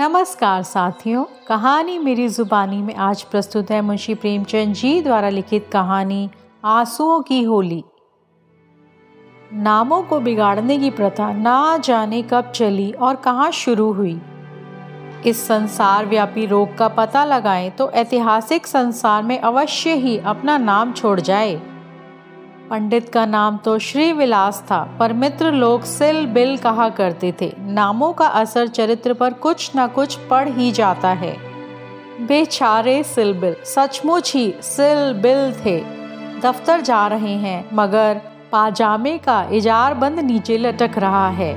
नमस्कार 0.00 0.62
साथियों, 0.62 1.24
कहानी 1.46 1.98
मेरी 1.98 2.28
जुबानी 2.28 2.76
में 2.82 2.94
आज 2.94 3.22
प्रस्तुत 3.22 3.70
है 3.70 3.80
मुंशी 3.80 4.14
प्रेमचंद 4.14 4.74
जी 4.74 5.00
द्वारा 5.02 5.28
लिखित 5.28 5.68
कहानी, 5.72 6.30
आंसुओं 6.64 7.20
की 7.22 7.42
होली। 7.42 7.82
नामों 9.52 10.02
को 10.02 10.20
बिगाड़ने 10.20 10.78
की 10.78 10.90
प्रथा 10.90 11.32
ना 11.32 11.76
जाने 11.76 12.22
कब 12.22 12.50
चली 12.50 12.90
और 12.92 13.16
कहाँ 13.16 13.50
शुरू 13.50 13.92
हुई। 13.92 14.20
इस 15.26 15.46
संसार 15.46 16.06
व्यापी 16.06 16.46
रोग 16.46 16.76
का 16.76 16.88
पता 16.88 17.24
लगाएँ 17.24 17.70
तो 17.70 17.90
ऐतिहासिक 17.90 18.66
संसार 18.66 19.22
में 19.22 19.38
अवश्य 19.40 19.94
ही 19.94 20.18
अपना 20.18 20.58
नाम 20.58 20.92
छोड़ 20.92 21.20
जाए। 21.20 21.62
पंडित 22.70 23.08
का 23.08 23.26
नाम 23.26 23.56
तो 23.56 23.78
श्री 23.78 24.12
विलास 24.12 24.62
था, 24.62 24.96
पर 24.98 25.12
मित्र 25.12 25.52
लोग 25.52 25.82
सिल 25.82 26.26
बिल 26.26 26.56
कहा 26.56 26.88
करते 26.88 27.34
थे। 27.40 27.52
नामों 27.58 28.12
का 28.12 28.26
असर 28.26 28.68
चरित्र 28.68 29.14
पर 29.14 29.32
कुछ 29.32 29.72
न 29.76 29.86
कुछ 29.86 30.14
पड़ 30.14 30.48
ही 30.48 30.70
जाता 30.72 31.08
है। 31.08 31.36
बेचारे 32.26 33.02
सिलबिल 33.02 33.56
सचमुच 33.64 34.34
ही 34.34 34.54
सिल 34.62 35.12
बिल 35.12 35.52
थे। 35.64 35.80
दफ्तर 36.40 36.80
जा 36.80 37.06
रहे 37.06 37.34
हैं, 37.34 37.68
मगर 37.72 38.20
पाजामे 38.52 39.18
का 39.18 39.42
इजार 39.52 39.94
बंद 39.94 40.20
नीचे 40.20 40.58
लटक 40.58 40.98
रहा 40.98 41.28
है। 41.28 41.52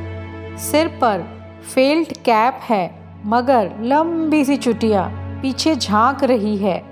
सिर 0.58 0.88
पर 0.88 1.26
फेल्ट 1.74 2.18
कैप 2.18 2.60
है, 2.64 3.00
मगर 3.26 3.72
लंबी 3.80 4.46
सी 4.46 4.58
चुटिया 4.58 5.10
पीछे 5.42 5.76
झाँक 5.76 6.24
रही 6.24 6.58
है। 6.58 6.84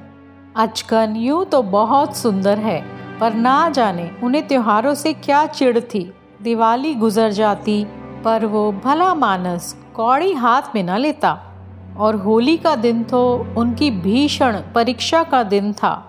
अचकन 0.58 1.16
यूँ 1.16 1.46
तो 1.46 1.62
बहुत 1.62 2.18
सुंदर 2.18 2.58
है। 2.58 3.01
पर 3.22 3.34
ना 3.34 3.70
जाने 3.70 4.12
उन्हें 4.24 4.48
त्योहारों 4.48 4.94
से 4.94 5.14
क्या 5.14 5.46
चिढ़ 5.46 5.80
थी। 5.80 6.14
दिवाली 6.42 6.96
गुजर 6.96 7.32
जाती, 7.32 7.88
पर 8.24 8.46
वो 8.46 8.72
भला 8.72 9.16
मानस 9.16 9.76
कौड़ी 9.96 10.34
हाथ 10.34 10.62
में 10.76 10.84
न 10.84 10.98
लेता। 10.98 11.40
और 11.98 12.16
होली 12.16 12.58
का 12.58 12.76
दिन 12.76 13.04
तो 13.04 13.46
उनकी 13.58 13.92
भीषण 13.92 14.62
परीक्षा 14.76 15.24
का 15.24 15.44
दिन 15.44 15.74
था। 15.74 16.08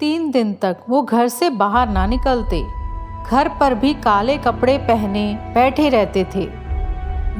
तीन 0.00 0.30
दिन 0.30 0.54
तक 0.54 0.76
वो 0.88 1.02
घर 1.02 1.28
से 1.28 1.50
बाहर 1.50 1.88
ना 1.88 2.06
निकलते। 2.06 2.62
घर 3.30 3.48
पर 3.60 3.74
भी 3.74 3.94
काले 3.94 4.38
कपड़े 4.38 4.78
पहने 4.78 5.34
बैठे 5.54 5.88
रहते 5.88 6.26
थे। 6.34 6.48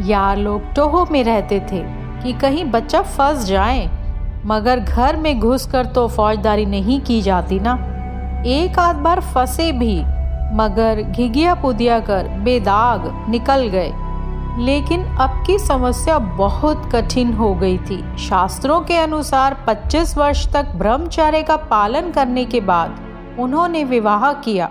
यार 0.08 0.36
लोग 0.36 0.74
टोहो 0.74 1.06
में 1.10 1.24
रहते 1.24 1.60
थे 1.60 1.82
कि 2.22 2.32
कहीं 2.32 2.64
बच्चा 2.64 3.02
फंस 3.02 3.44
जाए। 3.44 3.90
मगर 4.46 4.80
घर 4.80 5.16
में 5.16 5.40
घुसकर 5.40 5.86
तो 5.86 6.08
फौजदारी 6.08 6.66
नहीं 6.66 7.00
की 7.00 7.22
जाती 7.22 7.60
ना। 7.60 7.91
एक 8.46 8.78
आध 8.78 8.96
बार 8.96 9.20
फंसे 9.20 9.72
भी, 9.72 10.02
मगर 10.54 11.02
घिघिया 11.02 11.54
पुदिया 11.54 12.00
कर 12.00 12.28
बेदाग 12.28 13.30
निकल 13.30 13.68
गए। 13.68 13.92
लेकिन 14.58 15.04
अब 15.04 15.44
की 15.46 15.58
समस्या 15.58 16.18
बहुत 16.18 16.90
कठिन 16.92 17.32
हो 17.32 17.54
गई 17.54 17.78
थी। 17.78 18.18
शास्त्रों 18.18 18.80
के 18.80 18.96
अनुसार 18.96 19.64
25 19.66 20.18
वर्ष 20.18 20.52
तक 20.52 20.66
ब्रह्मचार्य 20.66 21.42
का 21.42 21.56
पालन 21.56 22.10
करने 22.10 22.44
के 22.44 22.60
बाद 22.60 23.00
उन्होंने 23.38 23.84
विवाह 23.84 24.32
किया। 24.32 24.70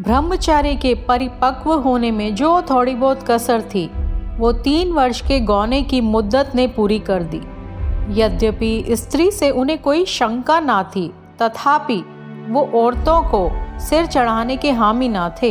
ब्रह्मचार्य 0.00 0.74
के 0.74 0.94
परिपक्व 0.94 1.72
होने 1.72 2.10
में 2.10 2.34
जो 2.34 2.62
थोड़ी 2.62 2.94
बहुत 2.94 3.22
कसर 3.30 3.60
थी, 3.60 3.90
वो 4.38 4.52
तीन 4.52 4.92
वर्ष 4.92 5.20
के 5.20 5.40
गौने 5.40 5.82
की 5.82 6.00
मुद्दत 6.00 6.52
ने 6.54 6.66
पूरी 6.66 6.98
कर 6.98 7.22
दी। 7.22 7.40
यद्यपि 8.20 8.84
स्त्री 8.90 9.30
से 9.30 9.50
उन्हें 9.50 9.82
कोई 9.82 10.04
शंका 10.04 10.60
ना 10.60 10.82
थी, 10.82 11.14
तथापि 11.42 12.04
वो 12.48 12.64
औरतों 12.76 13.20
को 13.24 13.50
सिर 13.80 14.06
चढ़ाने 14.06 14.56
के 14.56 14.70
हामी 14.72 15.08
ना 15.08 15.28
थे। 15.42 15.50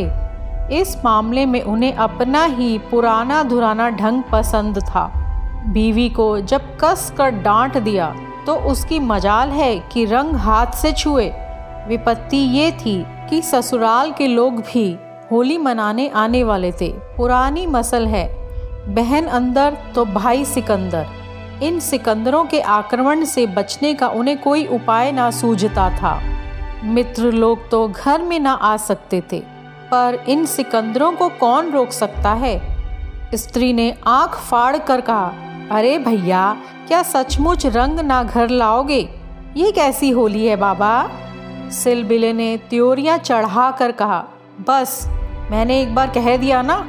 इस 0.72 0.96
मामले 1.04 1.44
में 1.46 1.60
उन्हें 1.62 1.92
अपना 1.94 2.44
ही 2.46 2.78
पुराना 2.90 3.42
धुराना 3.42 3.88
ढंग 3.90 4.22
पसंद 4.32 4.78
था। 4.84 5.06
बीवी 5.68 6.08
को 6.10 6.38
जब 6.42 6.76
कस 6.80 7.12
कर 7.18 7.30
डांट 7.42 7.78
दिया 7.78 8.14
तो 8.46 8.54
उसकी 8.70 8.98
मजाल 9.00 9.50
है 9.50 9.78
कि 9.92 10.04
रंग 10.04 10.34
हाथ 10.36 10.72
से 10.72 10.92
छुए। 10.92 11.28
विपत्ति 11.88 12.36
ये 12.36 12.70
थी 12.76 13.02
कि 13.30 13.40
ससुराल 13.42 14.12
के 14.12 14.26
लोग 14.26 14.60
भी 14.62 14.86
होली 15.30 15.58
मनाने 15.58 16.08
आने 16.08 16.42
वाले 16.44 16.72
थे। 16.72 16.88
पुरानी 17.16 17.66
मसल 17.66 18.06
है, 18.06 18.26
बहन 18.94 19.26
अंदर 19.28 19.76
तो 19.94 20.04
भाई 20.04 20.44
सिकंदर। 20.44 21.06
इन 21.62 21.78
सिकंदरों 21.80 22.44
के 22.44 22.60
आक्रमण 22.60 23.24
से 23.24 23.46
बचने 23.48 23.92
का 23.94 24.08
उन्हें 24.10 24.36
कोई 24.38 24.64
उपाय 24.66 25.12
ना 25.12 25.30
सूझता 25.30 25.88
था। 25.92 26.18
मित्र 26.84 27.30
लोग 27.32 27.68
तो 27.70 27.86
घर 27.88 28.22
में 28.22 28.38
ना 28.38 28.52
आ 28.52 28.76
सकते 28.76 29.22
थे, 29.32 29.40
पर 29.90 30.24
इन 30.28 30.44
सिकंदरों 30.46 31.12
को 31.12 31.28
कौन 31.28 31.70
रोक 31.70 31.90
सकता 31.90 32.32
है? 32.32 32.60
स्त्री 33.34 33.72
ने 33.72 33.94
आँख 34.06 34.36
फाड़ 34.40 34.76
कर 34.76 35.00
कहा, 35.00 35.32
अरे 35.70 35.98
भैया, 35.98 36.56
क्या 36.88 37.02
सचमुच 37.02 37.66
रंग 37.66 38.00
ना 38.00 38.22
घर 38.22 38.48
लाओगे? 38.48 39.08
ये 39.56 39.72
कैसी 39.72 40.10
होली 40.10 40.46
है 40.46 40.56
बाबा? 40.56 41.10
सिलबिले 41.72 42.32
ने 42.32 42.56
त्योरियाँ 42.70 43.18
चढ़ा 43.18 43.70
कर 43.70 43.92
कहा, 43.92 44.24
बस, 44.68 45.06
मैंने 45.50 45.80
एक 45.82 45.94
बार 45.94 46.10
कह 46.10 46.36
दिया 46.36 46.62
ना, 46.62 46.86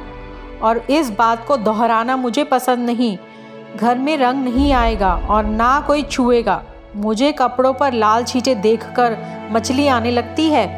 और 0.62 0.78
इस 0.78 1.10
बात 1.10 1.46
को 1.46 1.56
दोहराना 1.56 2.16
मुझे 2.16 2.44
पसंद 2.44 2.86
नहीं। 2.86 3.16
घर 3.76 3.98
में 3.98 4.16
रंग 4.16 4.44
नहीं 4.44 4.72
आएगा 4.72 5.14
और 5.30 5.44
ना 5.44 5.80
कोई 5.80 6.02
छुएगा। 6.02 6.62
मुझे 6.96 7.30
कपड़ों 7.32 7.72
पर 7.72 7.92
लाल 7.92 8.24
छींटे 8.24 8.54
देखकर 8.54 9.16
मछली 9.52 9.86
आने 9.88 10.10
लगती 10.10 10.48
है। 10.50 10.68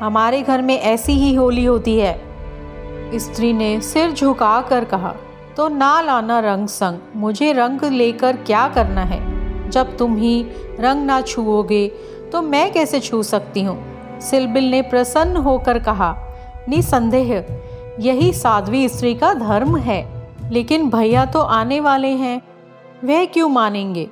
हमारे 0.00 0.42
घर 0.42 0.62
में 0.62 0.78
ऐसी 0.78 1.12
ही 1.12 1.34
होली 1.34 1.64
होती 1.64 1.98
है। 1.98 3.18
स्त्री 3.18 3.52
ने 3.52 3.80
सिर 3.80 4.12
झुका 4.12 4.60
कर 4.60 4.84
कहा 4.84 5.14
तो 5.56 5.68
ना 5.68 6.00
लाना 6.00 6.38
रंग 6.40 6.68
संग, 6.68 6.98
मुझे 7.16 7.52
रंग 7.52 7.84
लेकर 7.84 8.36
क्या 8.36 8.68
करना 8.68 9.02
है? 9.02 9.70
जब 9.70 9.96
तुम 9.96 10.16
ही 10.16 10.42
रंग 10.80 11.06
ना 11.06 11.20
छुओगे 11.20 11.86
तो 12.32 12.42
मैं 12.42 12.72
कैसे 12.72 13.00
छू 13.00 13.22
सकती 13.22 13.62
हूँ? 13.62 14.20
सिलबिल 14.20 14.70
ने 14.70 14.82
प्रसन्न 14.82 15.36
होकर 15.36 15.78
कहा, 15.78 16.14
निसंदेह, 16.68 17.32
यही 18.00 18.32
साध्वी 18.32 18.88
स्त्री 18.88 19.14
का 19.14 19.32
धर्म 19.34 19.76
है। 19.76 20.06
लेकिन 20.50 20.88
भैया 20.90 21.24
तो 21.24 21.40
आने 21.40 21.80
वाले 21.80 22.08
हैं, 22.08 22.40
वह 23.04 23.24
क्यों 23.24 23.48
मानेंगे? 23.48 24.08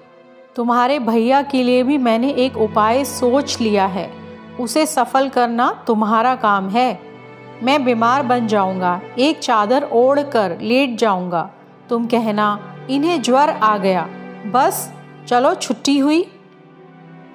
तुम्हारे 0.57 0.99
भैया 0.99 1.43
के 1.43 1.63
लिए 1.63 1.83
भी 1.83 1.99
मैंने 1.99 2.31
एक 2.31 2.57
उपाय 2.57 3.05
सोच 3.05 3.61
लिया 3.61 3.87
है। 3.87 4.13
उसे 4.61 4.87
सफल 4.87 5.29
करना 5.29 5.85
तुम्हारा 5.87 6.35
काम 6.35 6.69
है। 6.69 7.01
मैं 7.63 7.85
बीमार 7.85 8.23
बन 8.23 8.47
जाऊँगा। 8.47 9.01
एक 9.19 9.39
चादर 9.39 9.89
ओढ़ 9.93 10.21
कर 10.21 10.59
लेट 10.61 10.97
जाऊँगा। 10.99 11.51
तुम 11.89 12.07
कहना, 12.07 12.77
इन्हें 12.91 13.23
ज्वर 13.23 13.51
आ 13.51 13.79
गया। 13.79 14.09
बस, 14.47 14.93
चलो 15.29 15.55
छुट्टी 15.55 15.99
हुई। 15.99 16.33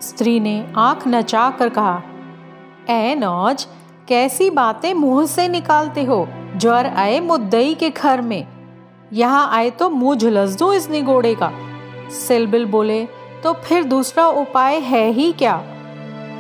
स्त्री 0.02 0.40
ने 0.40 0.74
आँख 0.78 1.08
नचा 1.08 1.50
कर 1.50 1.70
कहा 1.70 2.02
ए 2.90 3.16
नौज, 3.16 3.68
कैसी 4.08 4.50
बातें 4.50 4.94
मुँह 4.94 5.26
से 5.26 5.48
निकालते 5.48 6.04
हो? 6.04 6.28
ज्वर 6.58 6.86
आए 6.86 7.20
मुद्दई 7.20 7.74
के 7.74 7.90
घर 7.90 8.22
में। 8.22 8.48
यहाँ 9.14 9.50
आए 9.52 9.70
तो 9.70 9.90
मुँह 9.90 10.16
झुलस 10.16 10.56
दो 10.56 10.74
इस 10.74 10.90
निगोड़े 10.90 11.36
का। 11.36 11.52
सिलबिल 12.12 12.66
बोले 12.66 13.06
तो 13.44 13.54
फिर 13.54 13.84
दूसरा 13.84 14.26
उपाय 14.28 14.80
है 14.80 15.10
ही 15.12 15.32
क्या? 15.32 15.58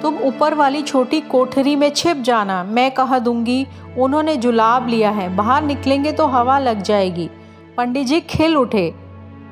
तुम 0.01 0.17
ऊपर 0.17 0.53
वाली 0.53 0.81
छोटी 0.81 1.19
कोठरी 1.21 1.75
में 1.75 1.89
छिप 1.89 2.17
जाना, 2.17 2.63
मैं 2.63 2.89
कह 2.91 3.17
दूँगी, 3.19 3.65
उन्होंने 3.97 4.35
जुलाब 4.37 4.87
लिया 4.87 5.09
है, 5.09 5.35
बाहर 5.35 5.63
निकलेंगे 5.63 6.11
तो 6.11 6.25
हवा 6.25 6.59
लग 6.59 6.81
जाएगी। 6.81 7.29
पंडित 7.77 8.07
जी 8.07 8.19
खिल 8.21 8.57
उठे, 8.57 8.93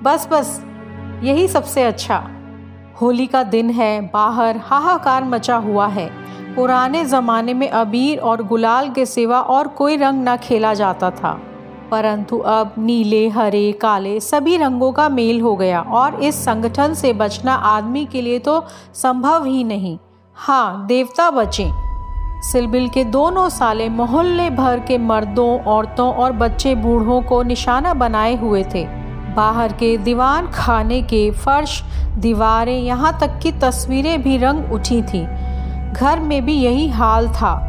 बस 0.04 0.28
बस, 0.32 0.62
यही 1.24 1.48
सबसे 1.48 1.84
अच्छा। 1.84 2.24
होली 3.02 3.26
का 3.28 3.44
दिन 3.44 3.70
है, 3.70 4.02
बाहर 4.02 4.58
हाहाकार 4.58 5.24
मचा 5.24 5.56
हुआ 5.56 5.88
है। 5.88 6.10
पुराने 6.56 7.04
ज़माने 7.06 7.54
में 7.54 7.70
अबीर 7.70 8.20
और 8.20 8.44
गुलाल 8.44 8.90
के 8.90 9.06
सिवा 9.06 9.42
और 9.42 9.68
कोई 9.68 9.98
रंग 9.98 10.24
ना 10.24 10.36
खेला 10.38 10.74
जाता 10.74 11.12
था। 11.12 11.40
परंतु 11.92 12.38
अब 12.38 12.74
नीले, 12.78 13.28
हरे, 13.30 13.72
काले 13.72 14.20
सभी 14.20 14.58
रंगों 14.58 14.92
का 14.92 15.10
मेल 15.10 15.42
हो 15.42 15.56
गया 15.56 15.82
और 15.82 16.24
इस 16.24 16.46
संगठन 16.46 16.94
से 16.94 17.14
बचना 17.14 17.54
आदमी 17.54 18.06
के 18.06 18.22
लिए 18.22 18.40
तो 18.40 18.66
संभव 18.94 19.46
ही 19.46 19.64
नहीं। 19.64 19.98
हाँ 20.36 20.86
देवता 20.86 21.30
बचे। 21.32 21.72
सिलबिल 22.42 22.88
के 22.90 23.04
दोनों 23.04 23.50
साले 23.50 23.90
मोहल्ले 23.90 24.50
भर 24.50 24.80
के 24.80 24.98
मर्दों, 24.98 25.60
औरतों 25.60 26.14
और 26.14 26.32
बच्चे 26.32 26.76
बूढ़ों 26.76 27.22
को 27.22 27.44
निशाना 27.44 27.94
बनाए 27.94 28.36
हुए 28.36 28.64
थे। 28.64 28.88
बाहर 29.36 29.74
के 29.74 29.98
दीवान 29.98 30.48
खाने 30.48 31.02
के 31.02 31.32
फर्श, 31.32 31.84
दीवारें, 32.18 32.80
यहाँ 32.80 33.18
तक 33.20 33.40
की 33.44 33.52
तस्वीरें 33.52 34.22
भी 34.22 34.38
रंग 34.38 34.72
उठी 34.74 35.02
थीं। 35.02 35.28
घर 35.94 36.20
में 36.20 36.46
भी 36.46 36.54
यही 36.54 36.88
हाल 36.90 37.30
था। 37.30 37.66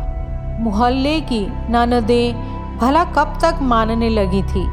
मोहल्ले 0.61 1.21
की 1.21 1.47
ननदें 1.51 2.60
भला 2.81 3.05
कब 3.05 3.39
तक 3.43 3.59
मानने 3.63 4.09
लगी 4.09 4.43
थी, 4.43 4.65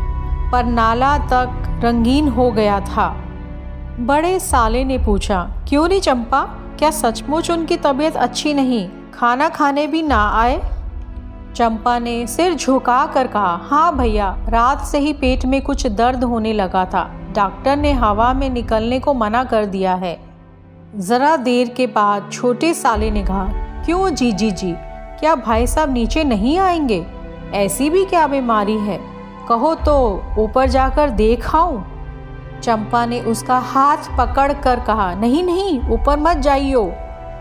पर 0.52 0.66
नाला 0.66 1.18
तक 1.18 1.82
रंगीन 1.84 2.28
हो 2.28 2.52
गया 2.52 2.80
था। 2.80 3.16
बड़े 4.00 4.40
साले 4.40 4.84
ने 4.84 4.98
पूछा, 4.98 5.52
क्यों 5.68 5.88
नहीं 5.88 6.02
चंपा? 6.02 6.42
क्या 6.80 6.92
सचमुच 6.92 7.52
उनकी 7.52 7.78
तबीयत 7.78 8.16
अच्छी 8.16 8.54
नहीं? 8.54 8.90
खाना 9.14 9.50
खाने 9.50 9.88
भी 9.88 10.02
ना 10.02 10.30
आए? 10.30 10.62
चंपा 11.56 12.00
ने 12.00 12.28
सिर 12.28 12.54
झुका 12.54 13.06
कर 13.06 13.28
कहा 13.28 13.60
हाँ 13.64 13.98
भैया, 13.98 14.38
रात 14.50 14.86
से 14.86 15.00
ही 15.00 15.14
पेट 15.14 15.46
में 15.46 15.62
कुछ 15.62 15.88
दर्द 15.88 16.24
होने 16.24 16.54
लगा 16.54 16.86
था। 16.86 17.12
डॉक्टर 17.36 17.78
ने 17.78 17.94
हवा 17.94 18.34
में 18.34 18.50
निकलने 18.50 19.00
को 19.00 19.14
मना 19.14 19.44
कर 19.44 19.66
दिया 19.66 19.96
है। 19.96 20.20
ज़रा 20.96 21.38
देर 21.38 21.70
के 21.70 21.88
बाद 21.88 22.30
छोटे 22.32 22.74
साले 22.74 23.12
ने 23.12 23.24
कहा, 23.24 23.46
क्यों 23.86 24.10
जी 24.10 24.32
जी 24.32 24.52
जी? 24.52 24.74
क्या 25.20 25.36
भाई 25.36 25.68
साहब 25.68 25.94
नीचे 25.94 26.24
नहीं 26.24 26.58
आएँगे? 26.60 27.06
ऐसी 27.54 27.90
भी 27.90 28.06
क्या 28.06 28.28
बीमारी 28.28 28.78
है? 28.78 29.00
कहो 29.50 29.76
तो 29.76 30.24
ऊपर 30.40 30.70
जाकर 30.70 31.10
देख 31.10 31.56
चंपा 32.64 33.06
ने 33.06 33.22
उसका 33.22 33.58
हाथ 33.58 33.98
पकड़ 33.98 34.54
कर 34.54 34.80
कहा, 34.80 35.16
नहीं 35.16 35.44
नहीं, 35.44 35.90
ऊपर 35.90 36.18
मत 36.20 36.38
जाइयो। 36.38 36.94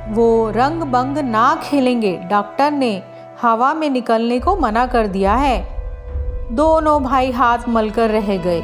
वो 0.09 0.51
रंग 0.51 0.83
बंग 0.83 1.19
ना 1.19 1.61
खेलेंगे। 1.63 2.17
डॉक्टर 2.31 2.71
ने 2.71 3.03
हवा 3.43 3.75
में 3.75 3.91
निकलने 3.91 4.41
को 4.41 4.57
मना 4.57 4.87
कर 4.87 5.07
दिया 5.07 5.35
है। 5.35 5.77
दोनों 6.53 7.03
भाई 7.03 7.31
हाथ 7.31 7.59
मलकर 7.69 8.11
रह 8.11 8.37
गए। 8.37 8.63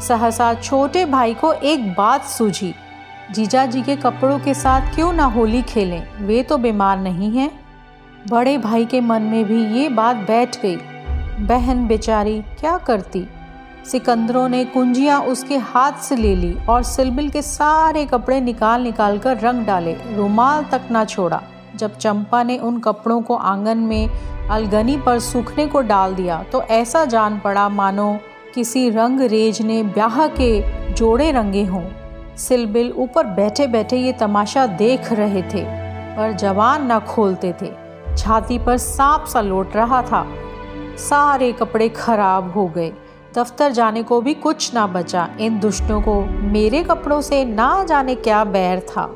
सहसा 0.00 0.54
छोटे 0.54 1.04
भाई 1.04 1.34
को 1.34 1.52
एक 1.52 1.94
बात 1.94 2.22
सूझी। 2.22 2.74
जीजा 3.32 3.66
जी 3.66 3.82
के 3.82 3.96
कपड़ों 3.96 4.38
के 4.38 4.54
साथ 4.54 4.94
क्यों 4.94 5.12
ना 5.12 5.24
होली 5.24 5.62
खेलें? 5.62 6.26
वे 6.26 6.42
तो 6.42 6.58
बीमार 6.58 6.98
नहीं 6.98 7.38
हैं। 7.38 7.67
बड़े 8.30 8.56
भाई 8.58 8.84
के 8.84 9.00
मन 9.00 9.22
में 9.22 9.44
भी 9.44 9.62
ये 9.74 9.88
बात 9.88 10.16
बैठ 10.16 10.56
गई। 10.62 10.76
बहन 11.46 11.86
बेचारी 11.86 12.40
क्या 12.60 12.76
करती? 12.78 13.24
सिकंदरों 13.86 14.48
ने 14.48 14.64
कुंजियाँ 14.64 15.20
उसके 15.22 15.56
हाथ 15.56 15.92
से 15.92 16.16
ले 16.16 16.34
ली 16.36 16.52
और 16.68 16.82
सिलबिल 16.82 17.30
के 17.30 17.42
सारे 17.42 18.04
कपड़े 18.06 18.40
निकाल 18.40 18.82
निकाल 18.82 19.18
कर 19.18 19.38
रंग 19.38 19.64
डाले। 19.66 19.96
रुमाल 20.10 20.64
तक 20.64 20.90
ना 20.90 21.04
छोड़ा। 21.04 21.40
जब 21.76 21.96
चंपा 21.96 22.42
ने 22.42 22.58
उन 22.58 22.78
कपड़ों 22.78 23.20
को 23.22 23.36
आँगन 23.36 23.78
में 23.78 24.08
अलगनी 24.50 24.96
पर 24.96 25.18
सूखने 25.20 25.66
को 25.66 25.80
डाल 25.80 26.14
दिया 26.14 26.42
तो 26.42 26.62
ऐसा 26.62 27.04
जान 27.06 27.40
पड़ा 27.40 27.68
मानो 27.70 28.12
किसी 28.54 28.88
रंग 28.90 29.20
रेज 29.20 29.62
ने 29.62 29.82
ब्याह 29.84 30.26
के 30.30 30.92
जोड़े 30.92 31.32
रंगे 31.32 31.64
हों। 31.64 31.84
सिलबिल 32.38 32.92
ऊपर 32.98 33.26
बैठे 33.34 33.66
बैठे 33.66 33.96
ये 33.96 34.12
तमाशा 34.12 34.66
देख 34.66 35.12
रहे 35.12 35.42
थे, 35.44 35.64
पर 36.16 36.32
जवान 36.32 36.92
न 36.92 36.98
खोलते 37.06 37.54
थे। 37.62 37.87
छाती 38.18 38.58
पर 38.58 38.76
सांप 38.76 39.24
सा 39.24 39.40
लौट 39.40 39.76
रहा 39.76 40.02
था। 40.02 40.26
सारे 40.98 41.52
कपड़े 41.52 41.88
खराब 41.88 42.52
हो 42.52 42.66
गए। 42.66 42.92
दफ्तर 43.34 43.72
जाने 43.72 44.02
को 44.02 44.20
भी 44.20 44.34
कुछ 44.34 44.72
ना 44.74 44.86
बचा। 44.86 45.28
इन 45.40 45.58
दुष्टों 45.60 46.00
को 46.00 46.20
मेरे 46.48 46.82
कपड़ों 46.84 47.20
से 47.20 47.44
ना 47.44 47.84
जाने 47.84 48.14
क्या 48.14 48.44
बैर 48.44 48.80
था। 48.80 49.06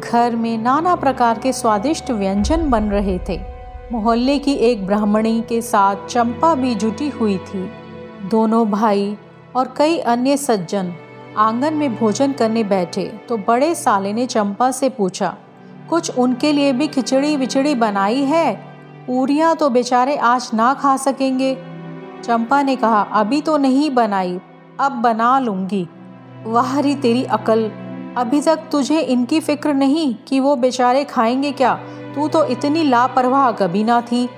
घर 0.00 0.36
में 0.36 0.56
नाना 0.58 0.94
प्रकार 0.94 1.38
के 1.38 1.52
स्वादिष्ट 1.52 2.10
व्यंजन 2.10 2.68
बन 2.70 2.90
रहे 2.90 3.18
थे। 3.28 3.40
मोहल्ले 3.92 4.38
की 4.38 4.52
एक 4.62 4.86
ब्राह्मणी 4.86 5.40
के 5.40 5.60
साथ 5.62 6.06
चंपा 6.08 6.54
भी 6.54 6.74
जुटी 6.74 7.08
हुई 7.10 7.38
थी। 7.38 7.68
दोनों 8.30 8.70
भाई 8.70 9.16
और 9.56 9.72
कई 9.76 9.98
अन्य 9.98 10.36
सज्जन 10.36 10.92
आँगन 11.38 11.74
में 11.74 11.96
भोजन 11.96 12.32
करने 12.32 12.64
बैठे 12.64 13.04
तो 13.28 13.36
बड़े 13.38 13.74
साले 13.74 14.12
ने 14.12 14.26
चंपा 14.26 14.70
से 14.70 14.88
पूछा 14.88 15.34
कुछ 15.90 16.18
उनके 16.18 16.52
लिए 16.52 16.72
भी 16.72 16.88
खिचड़ी 16.88 17.36
विचड़ी 17.36 17.74
बनाई 17.74 18.22
है। 18.22 18.54
पूरियाँ 19.06 19.56
तो 19.56 19.70
बेचारे 19.70 20.16
आज 20.16 20.50
ना 20.54 20.74
खा 20.74 20.96
सकेंगे। 20.96 21.58
चंपा 22.24 22.62
ने 22.62 22.76
कहा, 22.76 23.00
अभी 23.02 23.40
तो 23.40 23.56
नहीं 23.56 23.90
बनाई, 23.90 24.40
अब 24.80 24.92
बना 24.92 25.38
लूँगी। 25.38 25.88
वाह 26.46 26.80
री 26.80 26.94
तेरी 26.94 27.24
अकल। 27.24 27.70
अभी 28.16 28.40
तक 28.40 28.60
तुझे 28.72 29.00
इनकी 29.00 29.40
फ़िक्र 29.40 29.74
नहीं 29.74 30.14
कि 30.14 30.40
वो 30.40 30.56
बेचारे 30.56 31.04
खाएँगे 31.04 31.52
क्या? 31.52 31.74
तू 32.14 32.28
तो 32.28 32.44
इतनी 32.44 32.84
लापरवाह 32.84 33.52
कभी 33.52 33.84
ना 33.84 34.00
थी। 34.00 34.28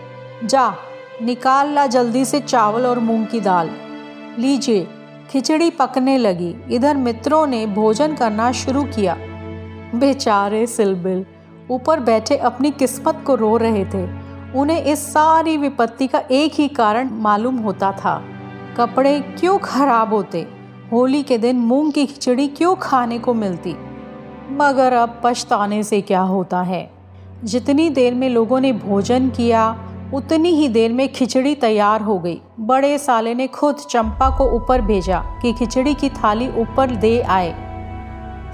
जा, 0.44 0.74
निकाल 1.22 1.72
ला 1.72 1.86
जल्दी 1.86 2.24
से 2.24 2.40
चावल 2.40 2.86
और 2.86 2.98
मूंग 2.98 3.26
की 3.26 3.40
दाल। 3.40 3.70
लीजिए। 4.38 4.88
खिचड़ी 5.30 5.70
पकने 5.70 6.18
लगी। 6.18 6.56
इधर 6.70 6.96
मित्रों 6.96 7.46
ने 7.46 7.66
भोजन 7.66 8.14
करना 8.14 8.52
शुरू 8.52 8.82
किया। 8.82 9.16
बेचारे 9.94 10.66
सिलबिल। 10.66 11.26
ऊपर 11.70 12.00
बैठे 12.00 12.36
अपनी 12.36 12.70
किस्मत 12.70 13.22
को 13.26 13.34
रो 13.34 13.56
रहे 13.56 13.84
थे। 13.84 14.28
उन्हें 14.54 14.84
इस 14.84 15.12
सारी 15.12 15.56
विपत्ति 15.56 16.06
का 16.06 16.22
एक 16.30 16.52
ही 16.54 16.68
कारण 16.68 17.10
मालूम 17.12 17.56
होता 17.56 17.92
था। 17.92 18.22
कपड़े 18.76 19.20
क्यों 19.20 19.58
खराब 19.58 20.14
होते? 20.14 20.48
होली 20.92 21.22
के 21.22 21.38
दिन 21.38 21.56
मूंग 21.56 21.92
की 21.92 22.06
खिचड़ी 22.06 22.48
क्यों 22.48 22.74
खाने 22.74 23.18
को 23.18 23.34
मिलती? 23.34 23.76
मगर 24.50 24.92
अब 24.92 25.20
पछताने 25.24 25.82
से 25.82 26.00
क्या 26.00 26.20
होता 26.20 26.62
है? 26.62 26.90
जितनी 27.44 27.90
देर 27.90 28.14
में 28.14 28.28
लोगों 28.28 28.60
ने 28.60 28.72
भोजन 28.72 29.30
किया, 29.30 29.78
उतनी 30.14 30.48
ही 30.48 30.68
देर 30.68 30.92
में 30.92 31.12
खिचड़ी 31.12 31.54
तैयार 31.54 32.00
हो 32.00 32.18
गई। 32.18 32.40
बड़े 32.60 32.98
साले 32.98 33.34
ने 33.34 33.46
खुद 33.46 33.74
चंपा 33.74 34.38
को 34.38 34.50
ऊपर 34.50 34.80
भेजा 34.80 35.24
कि 35.42 35.52
खिचड़ी 35.52 35.94
की 35.94 36.08
थाली 36.10 36.48
ऊपर 36.48 36.90
दे 36.90 37.20
आए। 37.20 37.67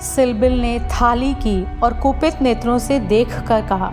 सिलबिल 0.00 0.60
ने 0.60 0.78
थाली 0.92 1.32
की 1.34 1.80
और 1.80 1.94
कुपित 1.94 2.42
नेत्रों 2.42 2.78
से 2.78 2.98
देख 3.00 3.38
कर 3.40 3.66
कहा, 3.66 3.92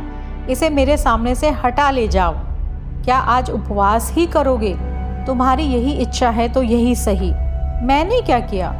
इसे 0.49 0.69
मेरे 0.69 0.97
सामने 0.97 1.35
से 1.35 1.49
हटा 1.49 1.89
ले 1.91 2.07
जाओ। 2.07 2.33
क्या 3.03 3.17
आज 3.17 3.49
उपवास 3.51 4.11
ही 4.11 4.25
करोगे? 4.27 4.73
तुम्हारी 5.27 5.63
यही 5.63 5.91
इच्छा 5.93 6.29
है 6.29 6.47
तो 6.49 6.63
यही 6.63 6.95
सही। 6.95 7.31
मैंने 7.85 8.21
क्या 8.21 8.39
किया? 8.39 8.73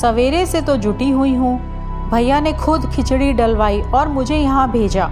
सवेरे 0.00 0.44
से 0.46 0.60
तो 0.60 0.76
जुटी 0.76 1.10
हुई 1.10 1.34
हूँ। 1.34 1.58
भैया 2.10 2.40
ने 2.40 2.52
खुद 2.52 2.90
खिचड़ी 2.90 3.32
डलवाई 3.32 3.80
और 3.80 4.08
मुझे 4.08 4.36
यहाँ 4.36 4.70
भेजा। 4.70 5.10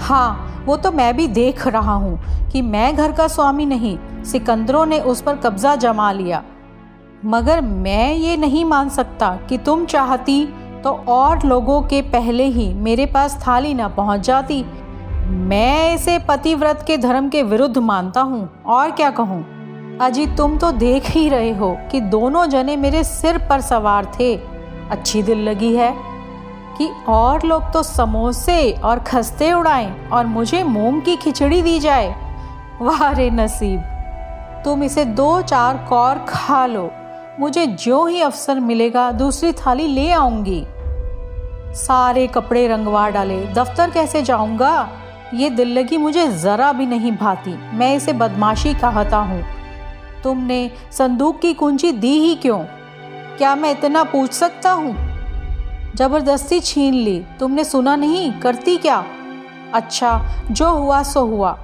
हाँ 0.00 0.64
वो 0.66 0.76
तो 0.76 0.92
मैं 0.92 1.16
भी 1.16 1.26
देख 1.28 1.66
रहा 1.66 1.92
हूँ 1.92 2.48
कि 2.50 2.62
मैं 2.62 2.94
घर 2.96 3.12
का 3.12 3.26
स्वामी 3.28 3.66
नहीं, 3.66 3.98
सिकंदरों 4.24 4.84
ने 4.86 4.98
उस 5.00 5.20
पर 5.22 5.36
कब्जा 5.36 5.74
जमा 5.76 6.10
लिया। 6.12 6.42
मगर 7.24 7.60
मैं 7.60 8.12
ये 8.14 8.36
नहीं 8.36 8.64
मान 8.64 8.88
सकता 8.88 9.28
कि 9.48 9.58
तुम 9.58 9.84
चाहती 9.84 10.42
तो 10.86 10.90
और 11.08 11.42
लोगों 11.44 11.80
के 11.82 12.00
पहले 12.02 12.44
ही 12.44 12.66
मेरे 12.74 13.04
पास 13.06 13.36
थाली 13.46 13.72
न 13.74 13.88
पहुँच 13.88 14.20
जाती। 14.20 14.62
मैं 15.46 15.94
इसे 15.94 16.18
पतिव्रत 16.18 16.84
के 16.86 16.96
धर्म 16.96 17.28
के 17.28 17.42
विरुद्ध 17.42 17.78
मानता 17.78 18.20
हूँ। 18.20 18.48
और 18.66 18.90
क्या 18.90 19.10
कहूँ? 19.10 19.98
अजी 20.00 20.26
तुम 20.26 20.56
तो 20.58 20.70
देख 20.72 21.06
ही 21.10 21.28
रहे 21.28 21.50
हो 21.52 21.70
कि 21.92 22.00
दोनों 22.00 22.44
जने 22.46 22.76
मेरे 22.76 23.02
सिर 23.04 23.38
पर 23.48 23.60
सवार 23.60 24.12
थे। 24.20 24.34
अच्छी 24.90 25.22
दिल 25.22 25.38
लगी 25.38 25.74
है 25.76 25.92
कि 26.78 26.88
और 27.08 27.46
लोग 27.46 27.72
तो 27.72 27.82
समोसे 27.82 28.70
और 28.74 28.98
खस्ते 28.98 29.52
उड़ाएँ 29.52 29.90
और 30.08 30.26
मुझे 30.26 30.62
मूंग 30.64 31.00
की 31.02 31.16
खिचड़ी 31.16 31.60
दी 31.62 31.78
जाए। 31.78 32.14
वाह 32.82 33.10
रे 33.10 33.28
नसीब, 33.30 33.80
तुम 34.64 34.84
इसे 34.84 35.04
दो 35.04 35.40
चार 35.42 35.84
कौर 35.88 36.24
खा 36.28 36.64
लो। 36.66 36.90
मुझे 37.40 37.66
जो 37.66 38.04
ही 38.06 38.20
अवसर 38.20 38.60
मिलेगा, 38.60 39.10
दूसरी 39.12 39.52
थाली 39.54 39.86
ले 39.86 40.10
आऊँगी। 40.12 40.64
सारे 41.76 42.26
कपड़े 42.26 42.66
रंगवा 42.68 43.08
डाले। 43.08 43.40
दफ्तर 43.46 43.90
कैसे 43.90 44.22
जाऊँगा? 44.22 44.88
ये 45.34 45.50
दिल 45.50 45.78
लगी 45.78 45.96
मुझे 45.96 46.26
ज़रा 46.28 46.72
भी 46.72 46.86
नहीं 46.86 47.12
भाती। 47.12 47.54
मैं 47.76 47.94
इसे 47.96 48.12
बदमाशी 48.12 48.74
कहता 48.74 49.18
हूँ। 49.18 49.42
तुमने 50.22 50.70
संदूक 50.92 51.40
की 51.40 51.52
कुंजी 51.54 51.92
दी 51.92 52.12
ही 52.18 52.34
क्यों? 52.34 52.58
क्या 53.38 53.54
मैं 53.56 53.70
इतना 53.70 54.04
पूछ 54.04 54.32
सकता 54.32 54.70
हूँ? 54.70 54.94
ज़बरदस्ती 55.96 56.60
छीन 56.60 56.94
ली। 56.94 57.22
तुमने 57.40 57.64
सुना 57.64 57.96
नहीं? 57.96 58.32
करती 58.32 58.76
क्या? 58.76 59.04
अच्छा 59.74 60.20
जो 60.50 60.70
हुआ 60.70 61.02
सो 61.02 61.20
हुआ। 61.20 61.58